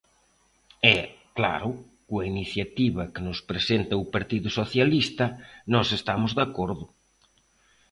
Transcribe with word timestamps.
E, 0.95 0.97
claro, 1.37 1.69
coa 2.07 2.25
iniciativa 2.33 3.09
que 3.13 3.21
nos 3.27 3.39
presenta 3.49 4.01
o 4.03 4.09
Partido 4.15 4.49
Socialista 4.59 5.25
nós 5.73 5.87
estamos 5.99 6.31
de 6.37 6.43
acordo. 6.47 6.85